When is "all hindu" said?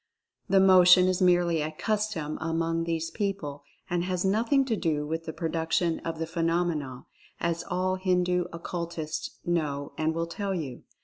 7.69-8.45